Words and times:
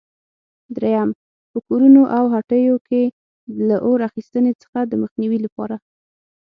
درېیم: 0.75 1.09
په 1.51 1.57
کورونو 1.67 2.01
او 2.17 2.23
هټیو 2.35 2.75
کې 2.87 3.03
له 3.67 3.75
اور 3.85 3.99
اخیستنې 4.09 4.51
څخه 4.61 4.79
د 4.85 4.93
مخنیوي 5.01 5.39
لپاره؟ 5.45 5.75